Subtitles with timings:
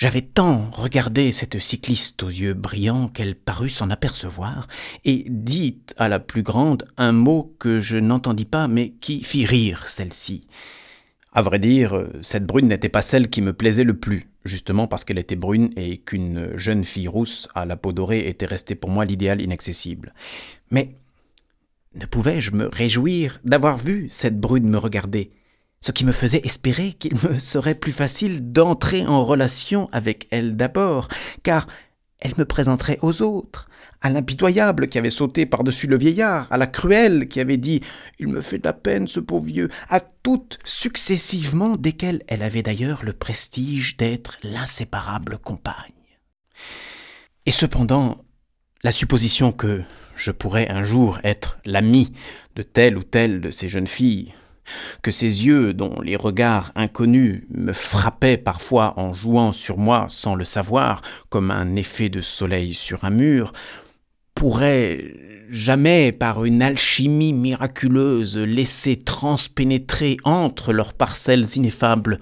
[0.00, 4.66] J'avais tant regardé cette cycliste aux yeux brillants qu'elle parut s'en apercevoir,
[5.04, 9.44] et dit à la plus grande un mot que je n'entendis pas, mais qui fit
[9.44, 10.46] rire celle-ci.
[11.32, 15.04] À vrai dire, cette brune n'était pas celle qui me plaisait le plus, justement parce
[15.04, 18.88] qu'elle était brune et qu'une jeune fille rousse à la peau dorée était restée pour
[18.88, 20.14] moi l'idéal inaccessible.
[20.70, 20.96] Mais
[21.94, 25.30] ne pouvais-je me réjouir d'avoir vu cette brune me regarder?
[25.80, 30.56] Ce qui me faisait espérer qu'il me serait plus facile d'entrer en relation avec elle
[30.56, 31.08] d'abord,
[31.42, 31.66] car
[32.20, 33.66] elle me présenterait aux autres,
[34.02, 37.80] à l'impitoyable qui avait sauté par-dessus le vieillard, à la cruelle qui avait dit
[38.18, 42.62] Il me fait de la peine, ce pauvre vieux, à toutes successivement, desquelles elle avait
[42.62, 45.74] d'ailleurs le prestige d'être l'inséparable compagne.
[47.46, 48.22] Et cependant,
[48.82, 49.82] la supposition que
[50.16, 52.12] je pourrais un jour être l'ami
[52.54, 54.34] de telle ou telle de ces jeunes filles,
[55.02, 60.34] que ces yeux, dont les regards inconnus me frappaient parfois en jouant sur moi sans
[60.34, 63.52] le savoir, comme un effet de soleil sur un mur,
[64.34, 65.14] pourraient
[65.50, 72.20] jamais, par une alchimie miraculeuse, laisser transpénétrer entre leurs parcelles ineffables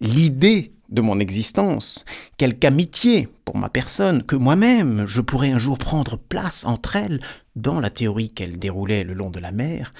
[0.00, 2.04] l'idée de mon existence,
[2.36, 7.20] quelque amitié pour ma personne, que moi-même je pourrais un jour prendre place entre elles
[7.56, 9.94] dans la théorie qu'elles déroulaient le long de la mer,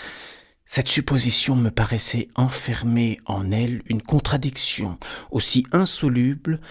[0.74, 4.98] cette supposition me paraissait enfermer en elle une contradiction
[5.30, 6.62] aussi insoluble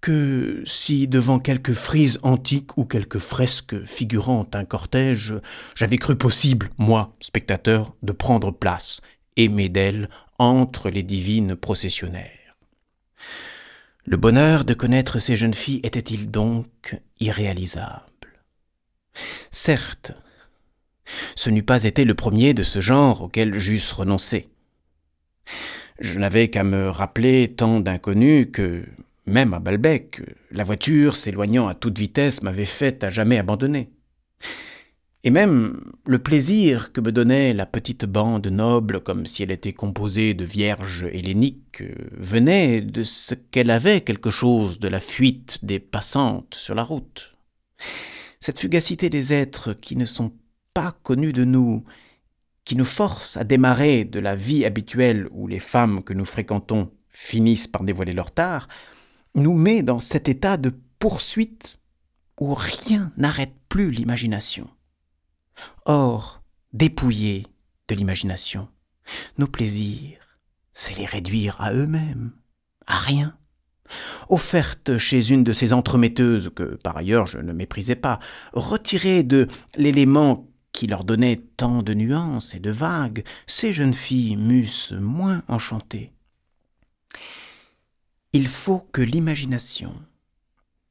[0.00, 5.34] que si devant quelque frise antique ou quelque fresque figurant un cortège,
[5.74, 9.02] j'avais cru possible, moi, spectateur, de prendre place,
[9.36, 10.08] aimé d'elle,
[10.38, 12.56] entre les divines processionnaires.
[14.06, 18.00] Le bonheur de connaître ces jeunes filles était-il donc irréalisable?
[19.50, 20.12] Certes,
[21.34, 24.48] ce n'eût pas été le premier de ce genre auquel j'eusse renoncé.
[26.00, 28.84] Je n'avais qu'à me rappeler tant d'inconnus que,
[29.26, 33.90] même à Balbec, la voiture, s'éloignant à toute vitesse, m'avait fait à jamais abandonner.
[35.24, 39.72] Et même le plaisir que me donnait la petite bande noble, comme si elle était
[39.72, 41.84] composée de vierges helléniques,
[42.16, 47.32] venait de ce qu'elle avait quelque chose de la fuite des passantes sur la route.
[48.40, 50.32] Cette fugacité des êtres qui ne sont
[50.74, 51.84] pas connu de nous,
[52.64, 56.92] qui nous force à démarrer de la vie habituelle où les femmes que nous fréquentons
[57.08, 58.68] finissent par dévoiler leur tard,
[59.34, 61.78] nous met dans cet état de poursuite
[62.40, 64.68] où rien n'arrête plus l'imagination.
[65.84, 67.46] Or, dépouiller
[67.88, 68.68] de l'imagination,
[69.38, 70.38] nos plaisirs,
[70.72, 72.32] c'est les réduire à eux-mêmes,
[72.86, 73.36] à rien.
[74.28, 78.20] Offerte chez une de ces entremetteuses que, par ailleurs, je ne méprisais pas,
[78.54, 84.36] retirée de l'élément qui leur donnait tant de nuances et de vagues, ces jeunes filles
[84.36, 86.12] m'eussent moins enchantées.
[88.32, 89.94] Il faut que l'imagination,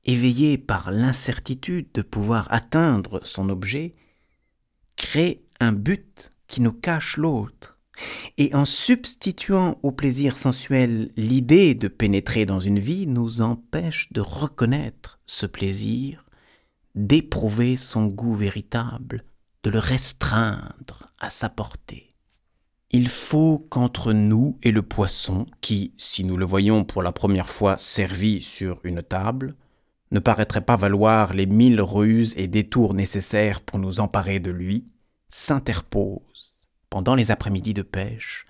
[0.06, 3.96] éveillée par l'incertitude de pouvoir atteindre son objet,
[4.96, 7.80] crée un but qui nous cache l'autre,
[8.38, 14.22] et en substituant au plaisir sensuel l'idée de pénétrer dans une vie, nous empêche de
[14.22, 16.26] reconnaître ce plaisir,
[16.96, 19.24] d'éprouver son goût véritable,
[19.64, 22.16] de le restreindre à sa portée.
[22.90, 27.50] Il faut qu'entre nous et le poisson, qui, si nous le voyons pour la première
[27.50, 29.56] fois servi sur une table,
[30.12, 34.88] ne paraîtrait pas valoir les mille ruses et détours nécessaires pour nous emparer de lui,
[35.30, 36.58] s'interpose,
[36.90, 38.46] pendant les après-midi de pêche,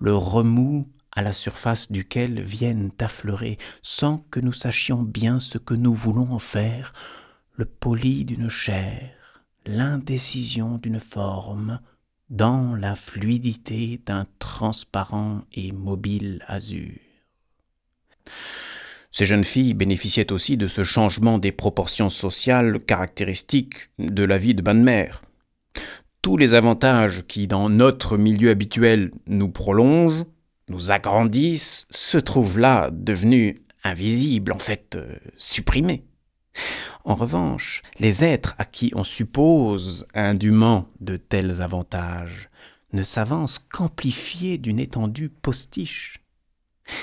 [0.00, 5.74] le remous à la surface duquel viennent affleurer, sans que nous sachions bien ce que
[5.74, 6.92] nous voulons en faire,
[7.54, 9.17] le poli d'une chair,
[9.68, 11.80] l'indécision d'une forme
[12.30, 16.92] dans la fluidité d'un transparent et mobile azur.
[19.10, 24.54] Ces jeunes filles bénéficiaient aussi de ce changement des proportions sociales caractéristiques de la vie
[24.54, 25.22] de bain de mer.
[26.22, 30.24] Tous les avantages qui, dans notre milieu habituel, nous prolongent,
[30.68, 36.07] nous agrandissent, se trouvent là devenus invisibles, en fait euh, supprimés.
[37.04, 42.50] En revanche, les êtres à qui on suppose indûment de tels avantages
[42.92, 46.20] ne s'avancent qu'amplifiés d'une étendue postiche.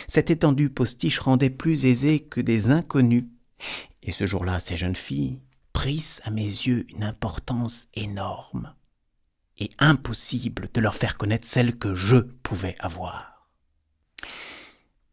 [0.08, 3.26] Cette étendue postiche rendait plus aisé que des inconnus,
[4.04, 5.42] et ce jour-là ces jeunes filles
[5.74, 8.74] prissent à mes yeux une importance énorme,
[9.60, 13.35] et impossible de leur faire connaître celle que je pouvais avoir.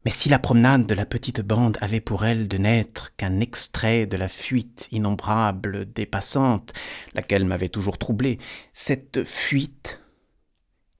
[0.04, 4.06] Mais si la promenade de la petite bande avait pour elle de n'être qu'un extrait
[4.06, 6.72] de la fuite innombrable des passantes,
[7.14, 8.38] laquelle m'avait toujours troublé,
[8.72, 10.00] cette fuite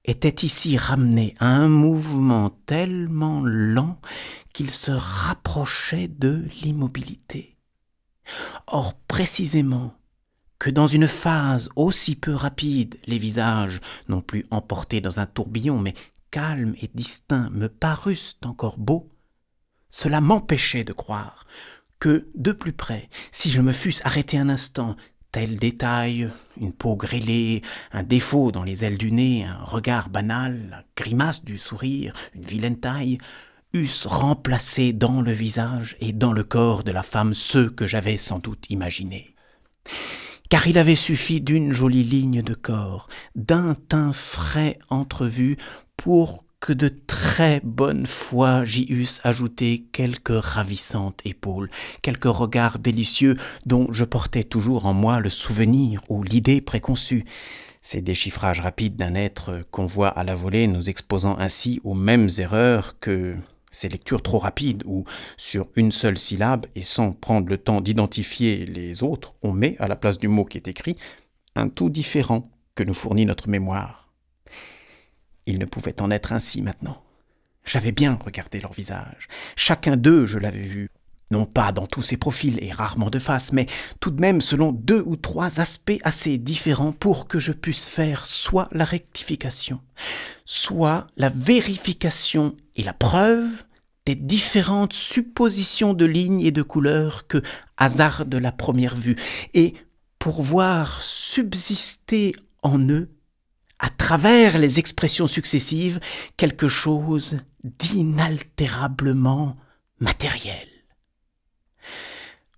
[0.04, 4.00] était ici ramené à un mouvement tellement lent
[4.52, 7.56] qu'il se rapprochait de l'immobilité.
[8.66, 9.94] Or, précisément,
[10.58, 15.78] que dans une phase aussi peu rapide, les visages, non plus emportés dans un tourbillon,
[15.78, 15.94] mais
[16.32, 19.08] calmes et distincts, me parussent encore beaux,
[19.90, 21.46] cela m'empêchait de croire
[22.00, 24.96] que, de plus près, si je me fusse arrêté un instant,
[25.30, 26.30] tel détail,
[26.60, 27.62] une peau grêlée,
[27.92, 32.80] un défaut dans les ailes du nez, un regard banal, grimace du sourire, une vilaine
[32.80, 33.18] taille,
[33.74, 38.16] eussent remplacé dans le visage et dans le corps de la femme ceux que j'avais
[38.16, 39.34] sans doute imaginés.
[40.50, 45.56] Car il avait suffi d'une jolie ligne de corps, d'un teint frais entrevu,
[46.02, 51.70] pour que de très bonne foi j'y eusse ajouté quelques ravissantes épaules,
[52.02, 57.24] quelques regards délicieux dont je portais toujours en moi le souvenir ou l'idée préconçue.
[57.82, 62.30] Ces déchiffrages rapides d'un être qu'on voit à la volée nous exposant ainsi aux mêmes
[62.38, 63.36] erreurs que
[63.70, 65.04] ces lectures trop rapides où,
[65.36, 69.86] sur une seule syllabe et sans prendre le temps d'identifier les autres, on met, à
[69.86, 70.96] la place du mot qui est écrit,
[71.54, 74.01] un tout différent que nous fournit notre mémoire.
[75.52, 77.02] Il ne pouvait en être ainsi maintenant.
[77.62, 79.28] J'avais bien regardé leur visage.
[79.54, 80.88] Chacun d'eux, je l'avais vu,
[81.30, 83.66] non pas dans tous ses profils et rarement de face, mais
[84.00, 88.24] tout de même selon deux ou trois aspects assez différents pour que je puisse faire
[88.24, 89.78] soit la rectification,
[90.46, 93.64] soit la vérification et la preuve
[94.06, 97.42] des différentes suppositions de lignes et de couleurs que
[97.76, 99.16] hasarde la première vue,
[99.52, 99.74] et
[100.18, 103.10] pour voir subsister en eux,
[103.82, 105.98] à travers les expressions successives,
[106.36, 109.56] quelque chose d'inaltérablement
[109.98, 110.68] matériel.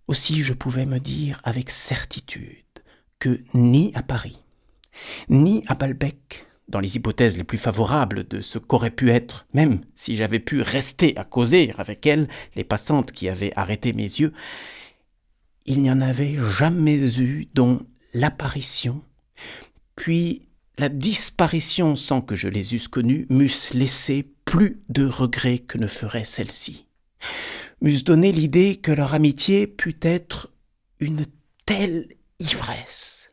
[0.07, 2.63] Aussi je pouvais me dire avec certitude
[3.19, 4.39] que ni à Paris,
[5.31, 9.81] ni à Balbec, dans les hypothèses les plus favorables de ce qu'aurait pu être, même
[9.95, 14.35] si j'avais pu rester à causer avec elles, les passantes qui avaient arrêté mes yeux,
[15.65, 19.03] il n'y en avait jamais eu dont l'apparition,
[19.97, 20.43] puis
[20.79, 25.87] la disparition sans que je les eusse connues, m'eussent laissé plus de regrets que ne
[25.87, 26.87] ferait celle-ci
[27.85, 30.51] m'eussent donné l'idée que leur amitié pût être
[31.01, 31.27] une
[31.67, 32.09] telle
[32.41, 33.31] ivresse.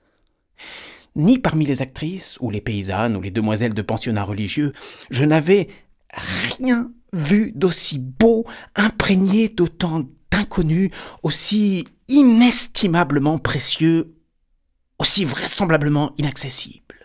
[1.15, 4.73] Ni parmi les actrices, ou les paysannes, ou les demoiselles de pensionnats religieux,
[5.09, 5.69] je n'avais
[6.59, 8.45] rien vu d'aussi beau,
[8.75, 10.89] imprégné d'autant d'inconnus,
[11.23, 14.15] aussi inestimablement précieux,
[14.99, 17.00] aussi vraisemblablement inaccessibles.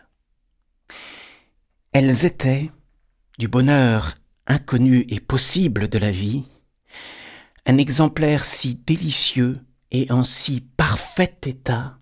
[1.98, 2.70] Elles étaient,
[3.38, 6.44] du bonheur inconnu et possible de la vie,
[7.64, 9.60] un exemplaire si délicieux
[9.92, 11.98] et en si parfait état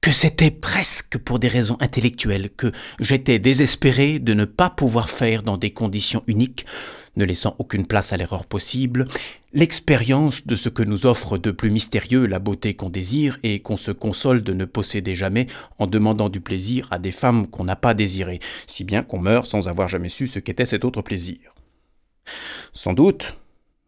[0.00, 5.44] que c'était presque pour des raisons intellectuelles que j'étais désespéré de ne pas pouvoir faire
[5.44, 6.66] dans des conditions uniques,
[7.14, 9.06] ne laissant aucune place à l'erreur possible,
[9.52, 13.76] l'expérience de ce que nous offre de plus mystérieux la beauté qu'on désire et qu'on
[13.76, 15.46] se console de ne posséder jamais
[15.78, 19.46] en demandant du plaisir à des femmes qu'on n'a pas désirées, si bien qu'on meurt
[19.46, 21.54] sans avoir jamais su ce qu'était cet autre plaisir.
[22.72, 23.36] Sans doute,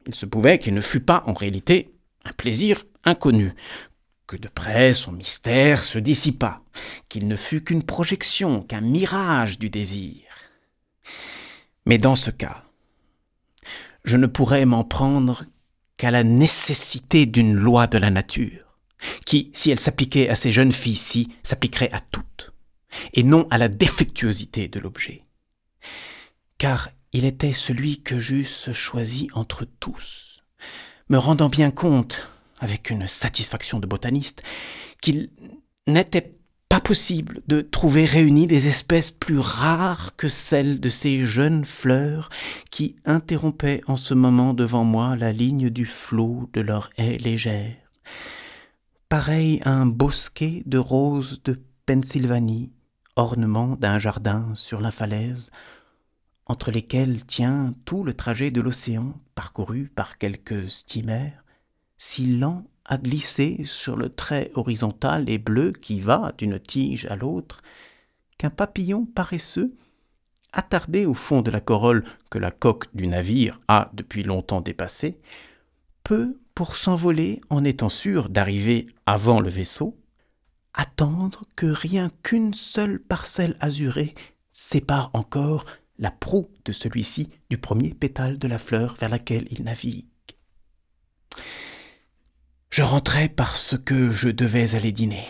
[0.07, 1.95] il se pouvait qu'il ne fût pas en réalité
[2.25, 3.55] un plaisir inconnu,
[4.27, 6.63] que de près son mystère se dissipa,
[7.09, 10.23] qu'il ne fût qu'une projection, qu'un mirage du désir.
[11.87, 12.65] Mais dans ce cas,
[14.05, 15.45] je ne pourrais m'en prendre
[15.97, 18.79] qu'à la nécessité d'une loi de la nature,
[19.27, 22.53] qui, si elle s'appliquait à ces jeunes filles-ci, s'appliquerait à toutes,
[23.13, 25.25] et non à la défectuosité de l'objet.
[26.59, 30.43] Car il était celui que j'eusse choisi entre tous,
[31.09, 32.29] me rendant bien compte,
[32.61, 34.43] avec une satisfaction de botaniste,
[35.01, 35.31] qu'il
[35.87, 36.35] n'était
[36.75, 42.31] pas possible de trouver réunies des espèces plus rares que celles de ces jeunes fleurs
[42.73, 47.77] qui interrompaient en ce moment devant moi la ligne du flot de leur haie légère,
[49.09, 52.73] pareil à un bosquet de roses de Pennsylvanie,
[53.15, 55.53] ornement d'un jardin sur la falaise,
[56.47, 61.45] entre lesquels tient tout le trajet de l'océan parcouru par quelques steamers,
[61.99, 67.17] si lent à glisser sur le trait horizontal et bleu qui va d'une tige à
[67.17, 67.63] l'autre,
[68.39, 69.75] qu'un papillon paresseux,
[70.53, 75.19] attardé au fond de la corolle que la coque du navire a depuis longtemps dépassée,
[76.03, 79.99] peut, pour s'envoler en étant sûr d'arriver avant le vaisseau,
[80.73, 84.15] attendre que rien qu'une seule parcelle azurée
[84.53, 85.65] sépare encore
[85.99, 90.07] la proue de celui-ci du premier pétale de la fleur vers laquelle il navigue.
[92.77, 95.29] Je rentrai parce que je devais aller dîner.